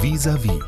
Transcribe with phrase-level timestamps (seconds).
[0.00, 0.60] Vis-à-vis.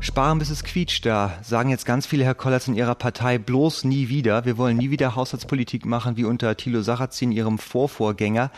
[0.00, 3.84] Sparen bis es quietscht, da sagen jetzt ganz viele Herr Kollatz in ihrer Partei bloß
[3.84, 4.44] nie wieder.
[4.44, 8.50] Wir wollen nie wieder Haushaltspolitik machen wie unter Thilo Sarrazin, ihrem Vorvorgänger.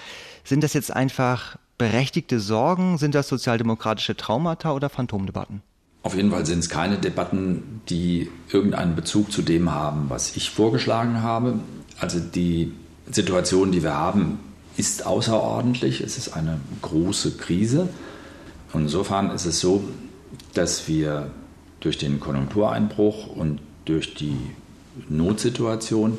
[0.43, 2.97] Sind das jetzt einfach berechtigte Sorgen?
[2.97, 5.61] Sind das sozialdemokratische Traumata oder Phantomdebatten?
[6.03, 10.49] Auf jeden Fall sind es keine Debatten, die irgendeinen Bezug zu dem haben, was ich
[10.49, 11.59] vorgeschlagen habe.
[12.01, 12.73] Also die
[13.11, 14.39] Situation, die wir haben,
[14.79, 16.01] ist außerordentlich.
[16.01, 17.91] Es ist eine große Krise.
[18.75, 19.83] Insofern ist es so,
[20.55, 21.31] dass wir
[21.81, 24.37] durch den Konjunktureinbruch und durch die
[25.09, 26.19] Notsituation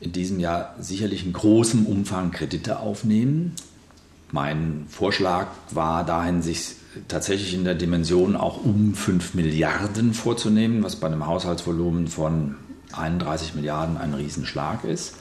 [0.00, 3.54] in diesem Jahr sicherlich in großem Umfang Kredite aufnehmen.
[4.32, 6.76] Mein Vorschlag war dahin, sich
[7.08, 12.56] tatsächlich in der Dimension auch um 5 Milliarden vorzunehmen, was bei einem Haushaltsvolumen von
[12.92, 15.16] 31 Milliarden ein Riesenschlag ist.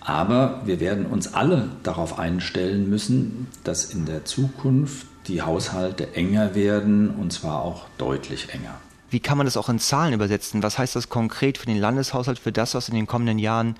[0.00, 6.54] Aber wir werden uns alle darauf einstellen müssen, dass in der Zukunft die Haushalte enger
[6.54, 8.80] werden und zwar auch deutlich enger.
[9.10, 10.62] Wie kann man das auch in Zahlen übersetzen?
[10.62, 13.74] Was heißt das konkret für den Landeshaushalt, für das, was in den kommenden Jahren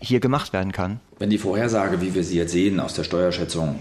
[0.00, 1.00] hier gemacht werden kann?
[1.18, 3.80] Wenn die Vorhersage, wie wir sie jetzt sehen, aus der Steuerschätzung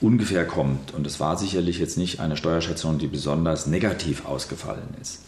[0.00, 5.20] ungefähr kommt, und es war sicherlich jetzt nicht eine Steuerschätzung, die besonders negativ ausgefallen ist,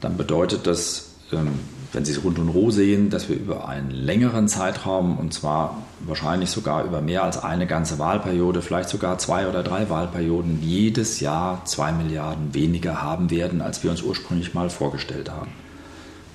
[0.00, 1.58] dann bedeutet das ähm,
[1.94, 5.82] wenn Sie es rund und roh sehen, dass wir über einen längeren Zeitraum, und zwar
[6.00, 11.20] wahrscheinlich sogar über mehr als eine ganze Wahlperiode, vielleicht sogar zwei oder drei Wahlperioden, jedes
[11.20, 15.52] Jahr zwei Milliarden weniger haben werden, als wir uns ursprünglich mal vorgestellt haben.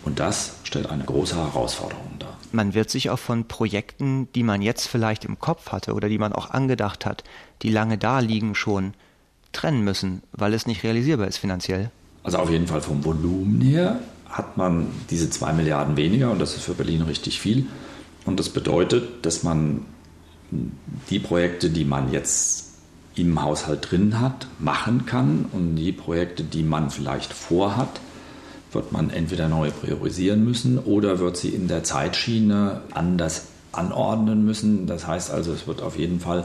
[0.05, 2.37] Und das stellt eine große Herausforderung dar.
[2.51, 6.17] Man wird sich auch von Projekten, die man jetzt vielleicht im Kopf hatte oder die
[6.17, 7.23] man auch angedacht hat,
[7.61, 8.93] die lange da liegen schon,
[9.51, 11.91] trennen müssen, weil es nicht realisierbar ist finanziell.
[12.23, 16.55] Also auf jeden Fall vom Volumen her hat man diese zwei Milliarden weniger und das
[16.55, 17.67] ist für Berlin richtig viel.
[18.25, 19.85] Und das bedeutet, dass man
[21.09, 22.69] die Projekte, die man jetzt
[23.15, 27.99] im Haushalt drin hat, machen kann und die Projekte, die man vielleicht vorhat,
[28.71, 34.85] wird man entweder neu priorisieren müssen oder wird sie in der Zeitschiene anders anordnen müssen.
[34.87, 36.43] Das heißt also, es wird auf jeden Fall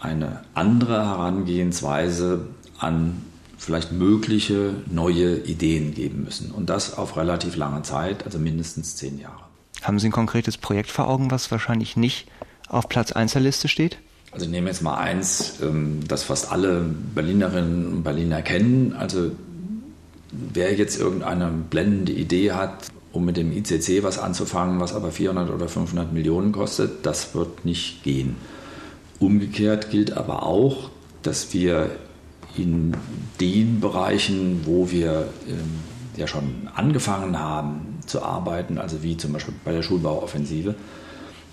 [0.00, 2.46] eine andere Herangehensweise
[2.78, 3.22] an
[3.60, 6.50] vielleicht mögliche neue Ideen geben müssen.
[6.50, 9.44] Und das auf relativ lange Zeit, also mindestens zehn Jahre.
[9.82, 12.26] Haben Sie ein konkretes Projekt vor Augen, was wahrscheinlich nicht
[12.68, 13.98] auf Platz 1 der Liste steht?
[14.32, 16.80] Also ich nehme jetzt mal eins, ähm, das fast alle
[17.14, 18.94] Berlinerinnen und Berliner kennen.
[18.94, 19.32] Also
[20.32, 25.50] wer jetzt irgendeine blendende Idee hat, um mit dem ICC was anzufangen, was aber 400
[25.50, 28.36] oder 500 Millionen kostet, das wird nicht gehen.
[29.18, 30.88] Umgekehrt gilt aber auch,
[31.22, 31.90] dass wir
[32.56, 32.94] in
[33.40, 35.80] den Bereichen, wo wir ähm,
[36.16, 40.74] ja schon angefangen haben zu arbeiten, also wie zum Beispiel bei der Schulbauoffensive,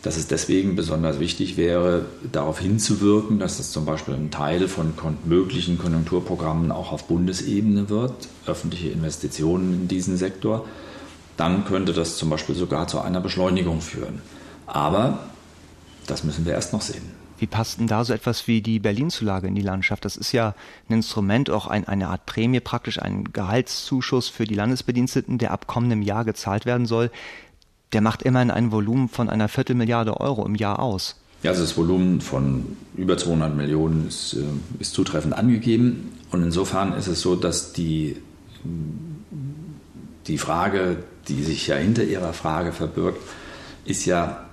[0.04, 4.94] dass es deswegen besonders wichtig wäre, darauf hinzuwirken, dass es zum Beispiel ein Teil von
[5.26, 8.14] möglichen Konjunkturprogrammen auch auf Bundesebene wird,
[8.46, 10.66] öffentliche Investitionen in diesen Sektor.
[11.36, 14.22] Dann könnte das zum Beispiel sogar zu einer Beschleunigung führen.
[14.66, 15.20] Aber
[16.08, 17.27] das müssen wir erst noch sehen.
[17.40, 20.06] Wie passt denn da so etwas wie die Berlin-Zulage in die Landschaft?
[20.06, 20.56] Das ist ja
[20.90, 25.68] ein Instrument, auch ein, eine Art Prämie, praktisch ein Gehaltszuschuss für die Landesbediensteten, der ab
[25.68, 27.12] kommendem Jahr gezahlt werden soll.
[27.94, 31.16] Der macht immerhin ein Volumen von einer Viertelmilliarde Euro im Jahr aus.
[31.44, 34.44] Ja, also das Volumen von über 200 Millionen ist, äh,
[34.80, 36.12] ist zutreffend angegeben.
[36.32, 38.18] Und insofern ist es so, dass die,
[40.26, 43.22] die Frage, die sich ja hinter Ihrer Frage verbirgt,
[43.86, 44.47] ist ja,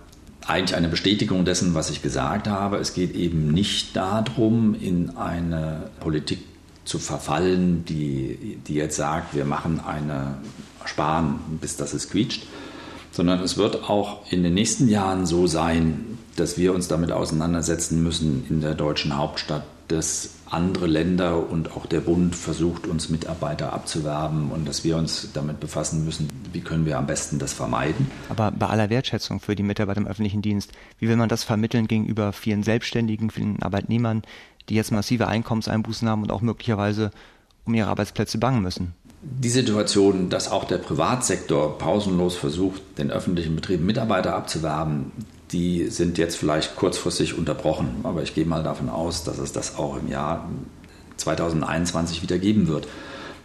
[0.47, 2.77] eigentlich eine Bestätigung dessen, was ich gesagt habe.
[2.77, 6.41] Es geht eben nicht darum, in eine Politik
[6.85, 10.39] zu verfallen, die, die jetzt sagt, wir machen eine
[10.85, 12.47] Sparen, bis das es quietscht,
[13.11, 18.03] sondern es wird auch in den nächsten Jahren so sein, dass wir uns damit auseinandersetzen
[18.03, 23.73] müssen in der deutschen Hauptstadt, dass andere Länder und auch der Bund versucht, uns Mitarbeiter
[23.73, 28.11] abzuwerben und dass wir uns damit befassen müssen, wie können wir am besten das vermeiden.
[28.29, 31.89] Aber bei aller Wertschätzung für die Mitarbeiter im öffentlichen Dienst, wie will man das vermitteln
[31.89, 34.23] gegenüber vielen Selbstständigen, vielen Arbeitnehmern,
[34.69, 37.11] die jetzt massive Einkommenseinbußen haben und auch möglicherweise
[37.65, 38.95] um ihre Arbeitsplätze bangen müssen?
[39.23, 45.13] Die Situation, dass auch der Privatsektor pausenlos versucht, den öffentlichen Betrieben Mitarbeiter abzuwerben,
[45.55, 48.01] die sind jetzt vielleicht kurzfristig unterbrochen.
[48.03, 50.49] Aber ich gehe mal davon aus, dass es das auch im Jahr
[51.17, 52.89] 2021 wieder geben wird.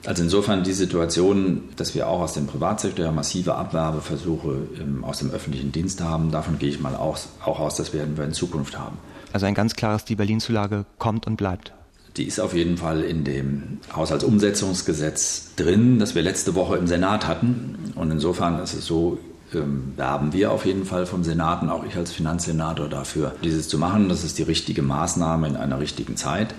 [0.05, 4.67] Also insofern die Situation, dass wir auch aus dem Privatsektor ja massive Abwerbeversuche
[5.03, 8.23] aus dem öffentlichen Dienst haben, davon gehe ich mal auch, auch aus, das werden wir
[8.23, 8.97] in Zukunft haben.
[9.33, 11.73] Also ein ganz klares, die Berlin-Zulage kommt und bleibt.
[12.17, 17.27] Die ist auf jeden Fall in dem Haushaltsumsetzungsgesetz drin, das wir letzte Woche im Senat
[17.27, 17.93] hatten.
[17.95, 19.19] Und insofern ist es so,
[19.53, 23.67] ähm, werben wir auf jeden Fall vom Senat und auch ich als Finanzsenator dafür, dieses
[23.67, 24.09] zu machen.
[24.09, 26.53] Das ist die richtige Maßnahme in einer richtigen Zeit.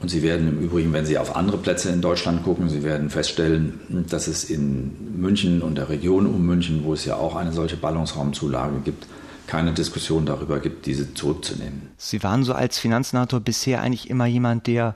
[0.00, 3.10] Und Sie werden im Übrigen, wenn Sie auf andere Plätze in Deutschland gucken, Sie werden
[3.10, 7.52] feststellen, dass es in München und der Region um München, wo es ja auch eine
[7.52, 9.06] solche Ballungsraumzulage gibt,
[9.46, 11.90] keine Diskussion darüber gibt, diese zurückzunehmen.
[11.98, 14.94] Sie waren so als Finanzsenator bisher eigentlich immer jemand, der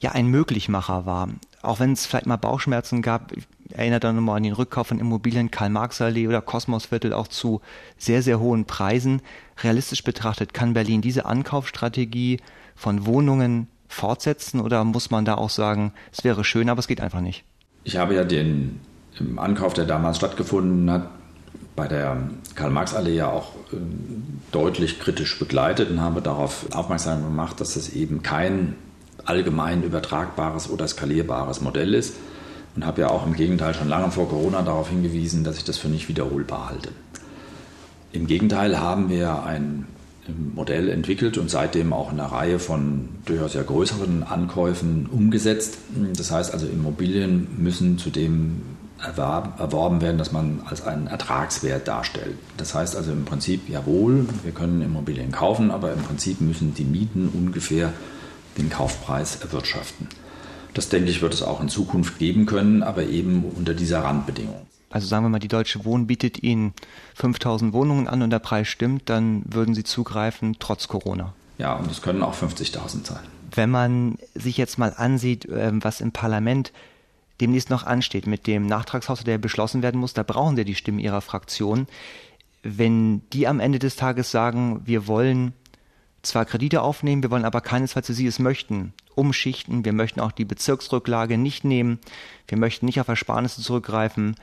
[0.00, 1.28] ja ein Möglichmacher war.
[1.62, 3.32] Auch wenn es vielleicht mal Bauchschmerzen gab,
[3.74, 7.60] ich erinnere dann nochmal an den Rückkauf von Immobilien, Karl-Marx-Allee oder Kosmosviertel auch zu
[7.98, 9.20] sehr, sehr hohen Preisen.
[9.64, 12.38] Realistisch betrachtet, kann Berlin diese Ankaufsstrategie
[12.76, 17.00] von Wohnungen fortsetzen oder muss man da auch sagen, es wäre schön, aber es geht
[17.00, 17.44] einfach nicht?
[17.82, 18.78] Ich habe ja den
[19.36, 21.10] Ankauf, der damals stattgefunden hat,
[21.74, 23.76] bei der Karl-Marx-Allee ja auch äh,
[24.52, 28.76] deutlich kritisch begleitet und habe darauf aufmerksam gemacht, dass es eben kein
[29.24, 32.14] allgemein übertragbares oder skalierbares Modell ist
[32.76, 35.78] und habe ja auch im Gegenteil schon lange vor Corona darauf hingewiesen, dass ich das
[35.78, 36.90] für nicht wiederholbar halte.
[38.12, 39.86] Im Gegenteil haben wir ein
[40.54, 45.78] Modell entwickelt und seitdem auch eine Reihe von durchaus sehr größeren Ankäufen umgesetzt.
[46.16, 48.62] Das heißt also, Immobilien müssen zudem
[49.02, 52.36] erworben werden, dass man als einen Ertragswert darstellt.
[52.56, 56.84] Das heißt also im Prinzip, jawohl, wir können Immobilien kaufen, aber im Prinzip müssen die
[56.84, 57.92] Mieten ungefähr
[58.56, 60.08] den Kaufpreis erwirtschaften.
[60.74, 64.66] Das denke ich, wird es auch in Zukunft geben können, aber eben unter dieser Randbedingung
[64.94, 66.72] also sagen wir mal, die Deutsche Wohnen bietet Ihnen
[67.16, 71.34] 5000 Wohnungen an und der Preis stimmt, dann würden Sie zugreifen, trotz Corona.
[71.58, 73.24] Ja, und es können auch 50.000 sein.
[73.52, 76.72] Wenn man sich jetzt mal ansieht, ähm, was im Parlament
[77.40, 81.00] demnächst noch ansteht mit dem Nachtragshaushalt, der beschlossen werden muss, da brauchen Sie die Stimmen
[81.00, 81.88] Ihrer Fraktion.
[82.62, 85.54] Wenn die am Ende des Tages sagen, wir wollen
[86.26, 90.32] zwar Kredite aufnehmen, wir wollen aber keinesfalls, wie Sie es möchten, umschichten, wir möchten auch
[90.32, 91.98] die Bezirksrücklage nicht nehmen,
[92.48, 94.36] wir möchten nicht auf Ersparnisse zurückgreifen,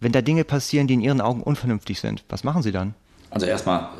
[0.00, 2.94] wenn da Dinge passieren, die in Ihren Augen unvernünftig sind, was machen Sie dann?
[3.30, 3.90] Also erstmal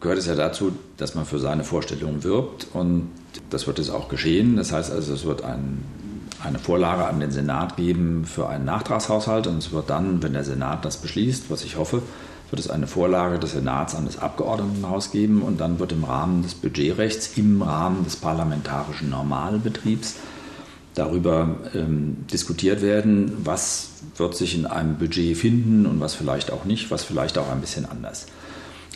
[0.00, 3.10] gehört es ja dazu, dass man für seine Vorstellungen wirbt und
[3.50, 4.56] das wird es auch geschehen.
[4.56, 5.82] Das heißt also, es wird ein,
[6.42, 10.44] eine Vorlage an den Senat geben für einen Nachtragshaushalt und es wird dann, wenn der
[10.44, 12.02] Senat das beschließt, was ich hoffe,
[12.50, 16.42] wird es eine Vorlage des Senats an das Abgeordnetenhaus geben und dann wird im Rahmen
[16.42, 20.16] des Budgetrechts, im Rahmen des parlamentarischen Normalbetriebs
[20.94, 26.64] darüber ähm, diskutiert werden, was wird sich in einem Budget finden und was vielleicht auch
[26.64, 28.26] nicht, was vielleicht auch ein bisschen anders.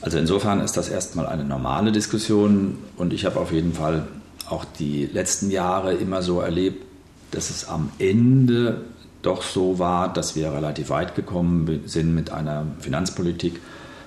[0.00, 4.06] Also insofern ist das erstmal eine normale Diskussion und ich habe auf jeden Fall
[4.48, 6.84] auch die letzten Jahre immer so erlebt,
[7.32, 8.82] dass es am Ende
[9.22, 13.60] doch so war, dass wir relativ weit gekommen sind mit einer Finanzpolitik,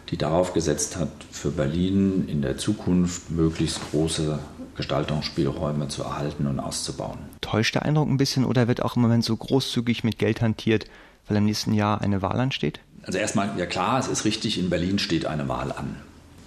[0.10, 4.40] die darauf gesetzt hat, für Berlin in der Zukunft möglichst große
[4.75, 7.19] Gestaltungsspielräume zu erhalten und auszubauen.
[7.42, 10.86] Täuscht der Eindruck ein bisschen oder wird auch im Moment so großzügig mit Geld hantiert,
[11.28, 12.80] weil im nächsten Jahr eine Wahl ansteht?
[13.04, 15.98] Also erstmal, ja klar, es ist richtig, in Berlin steht eine Wahl an.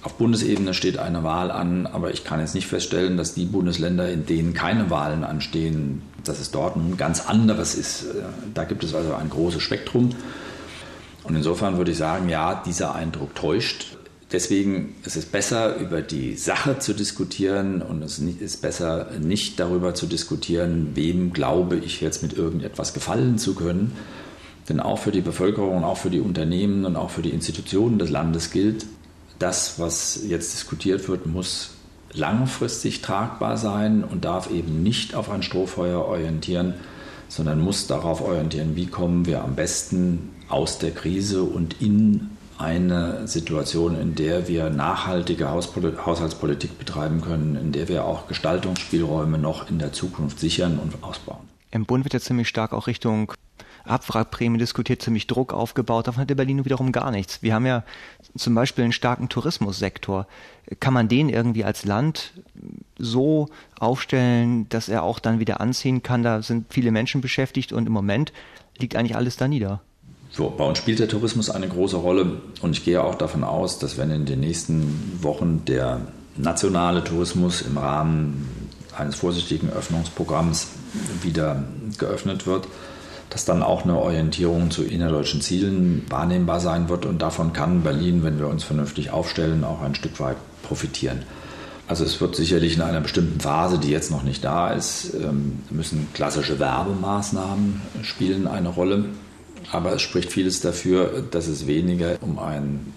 [0.04, 4.10] Auf Bundesebene steht eine Wahl an, aber ich kann jetzt nicht feststellen, dass die Bundesländer,
[4.10, 8.04] in denen keine Wahlen anstehen, dass es dort nun ganz anderes ist.
[8.52, 10.10] Da gibt es also ein großes Spektrum.
[11.22, 13.96] Und insofern würde ich sagen, ja, dieser Eindruck täuscht.
[14.30, 19.94] Deswegen ist es besser, über die Sache zu diskutieren und es ist besser, nicht darüber
[19.94, 23.92] zu diskutieren, wem glaube ich jetzt mit irgendetwas gefallen zu können.
[24.68, 28.10] Denn auch für die Bevölkerung, auch für die Unternehmen und auch für die Institutionen des
[28.10, 28.84] Landes gilt,
[29.44, 31.72] das, was jetzt diskutiert wird, muss
[32.14, 36.72] langfristig tragbar sein und darf eben nicht auf ein Strohfeuer orientieren,
[37.28, 43.28] sondern muss darauf orientieren, wie kommen wir am besten aus der Krise und in eine
[43.28, 49.78] Situation, in der wir nachhaltige Haushaltspolitik betreiben können, in der wir auch Gestaltungsspielräume noch in
[49.78, 51.48] der Zukunft sichern und ausbauen.
[51.70, 53.32] Im Bund wird ja ziemlich stark auch Richtung
[53.84, 56.06] Abwrackprämie diskutiert, ziemlich Druck aufgebaut.
[56.06, 57.42] Davon hat der Berlin wiederum gar nichts.
[57.42, 57.84] Wir haben ja
[58.36, 60.26] zum Beispiel einen starken Tourismussektor.
[60.80, 62.32] Kann man den irgendwie als Land
[62.98, 63.48] so
[63.78, 66.22] aufstellen, dass er auch dann wieder anziehen kann?
[66.22, 68.32] Da sind viele Menschen beschäftigt und im Moment
[68.78, 69.80] liegt eigentlich alles da nieder.
[70.36, 73.98] Bei uns spielt der Tourismus eine große Rolle und ich gehe auch davon aus, dass
[73.98, 76.00] wenn in den nächsten Wochen der
[76.36, 78.48] nationale Tourismus im Rahmen
[78.96, 80.68] eines vorsichtigen Öffnungsprogramms
[81.22, 81.62] wieder
[81.98, 82.66] geöffnet wird,
[83.30, 88.22] dass dann auch eine Orientierung zu innerdeutschen Zielen wahrnehmbar sein wird und davon kann Berlin,
[88.22, 91.22] wenn wir uns vernünftig aufstellen, auch ein Stück weit profitieren.
[91.86, 95.58] Also es wird sicherlich in einer bestimmten Phase, die jetzt noch nicht da ist, ähm,
[95.70, 99.06] müssen klassische Werbemaßnahmen spielen eine Rolle.
[99.70, 102.92] Aber es spricht vieles dafür, dass es weniger um ein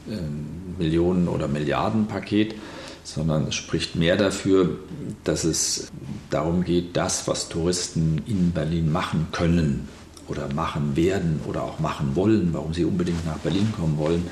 [0.78, 2.56] Millionen- oder Milliardenpaket,
[3.04, 4.78] sondern es spricht mehr dafür,
[5.24, 5.88] dass es
[6.30, 9.88] darum geht, das, was Touristen in Berlin machen können
[10.28, 14.28] oder machen werden oder auch machen wollen, warum sie unbedingt nach Berlin kommen wollen,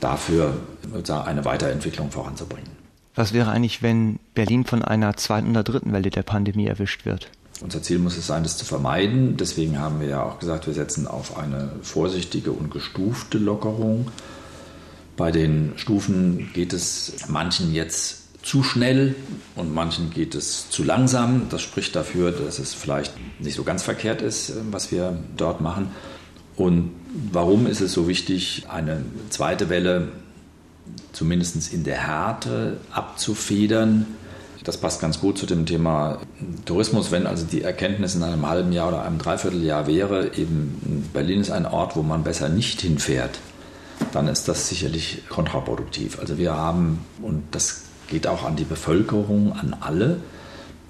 [0.00, 0.54] dafür
[1.24, 2.70] eine Weiterentwicklung voranzubringen.
[3.14, 7.30] Was wäre eigentlich, wenn Berlin von einer zweiten oder dritten Welle der Pandemie erwischt wird?
[7.60, 9.36] Unser Ziel muss es sein, das zu vermeiden.
[9.36, 14.10] Deswegen haben wir ja auch gesagt, wir setzen auf eine vorsichtige und gestufte Lockerung.
[15.16, 19.14] Bei den Stufen geht es manchen jetzt zu schnell
[19.54, 21.48] und manchen geht es zu langsam.
[21.48, 25.90] Das spricht dafür, dass es vielleicht nicht so ganz verkehrt ist, was wir dort machen.
[26.56, 26.90] Und
[27.32, 30.08] warum ist es so wichtig, eine zweite Welle
[31.12, 34.06] zumindest in der Härte abzufedern?
[34.64, 36.20] Das passt ganz gut zu dem Thema
[36.64, 41.40] Tourismus, wenn also die Erkenntnis in einem halben Jahr oder einem Dreivierteljahr wäre, eben Berlin
[41.40, 43.40] ist ein Ort, wo man besser nicht hinfährt,
[44.12, 46.20] dann ist das sicherlich kontraproduktiv.
[46.20, 47.82] Also wir haben, und das
[48.12, 50.18] geht auch an die Bevölkerung, an alle,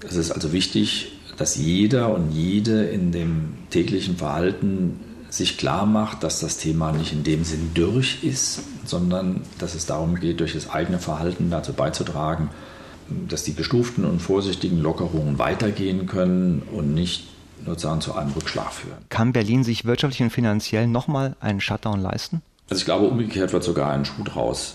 [0.06, 5.00] es ist also wichtig, dass jeder und jede in dem täglichen Verhalten
[5.30, 9.86] sich klar macht, dass das Thema nicht in dem Sinn durch ist, sondern dass es
[9.86, 12.50] darum geht, durch das eigene Verhalten dazu beizutragen,
[13.28, 17.28] dass die gestuften und vorsichtigen Lockerungen weitergehen können und nicht
[17.64, 18.98] sozusagen zu einem Rückschlag führen.
[19.08, 22.42] Kann Berlin sich wirtschaftlich und finanziell nochmal einen Shutdown leisten?
[22.68, 24.74] Also ich glaube, umgekehrt wird sogar ein Schuh draus.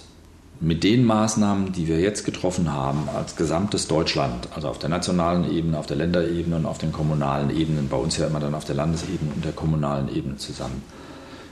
[0.59, 5.51] Mit den Maßnahmen, die wir jetzt getroffen haben, als gesamtes Deutschland, also auf der nationalen
[5.51, 8.65] Ebene, auf der Länderebene und auf den kommunalen Ebenen, bei uns ja immer dann auf
[8.65, 10.81] der Landesebene und der kommunalen Ebene zusammen,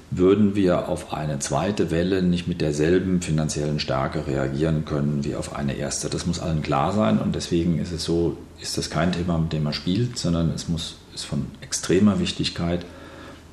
[0.10, 5.56] würden wir auf eine zweite Welle nicht mit derselben finanziellen Stärke reagieren können wie auf
[5.56, 6.10] eine erste.
[6.10, 9.54] Das muss allen klar sein und deswegen ist es so, ist das kein Thema, mit
[9.54, 12.86] dem man spielt, sondern es muss, ist von extremer Wichtigkeit,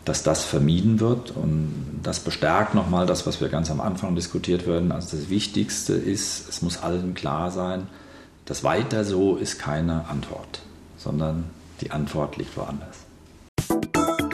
[0.04, 4.66] dass das vermieden wird und das bestärkt nochmal das, was wir ganz am Anfang diskutiert
[4.66, 4.90] werden.
[4.90, 7.86] Also das Wichtigste ist, es muss allen klar sein,
[8.44, 10.62] das weiter so ist keine Antwort,
[10.98, 11.44] sondern
[11.80, 12.98] die Antwort liegt woanders.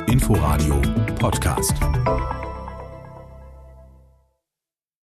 [0.06, 0.80] Inforadio
[1.18, 1.74] Podcast.